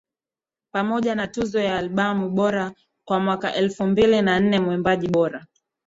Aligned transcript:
pamoja 0.73 1.15
na 1.15 1.27
Tuzo 1.27 1.59
ya 1.59 1.77
Albamu 1.77 2.29
Bora 2.29 2.71
kwa 3.07 3.19
mwaka 3.19 3.53
elfu 3.53 3.87
mbili 3.87 4.21
na 4.21 4.39
nne 4.39 4.59
Mwimbaji 4.59 5.07
Bora 5.07 5.45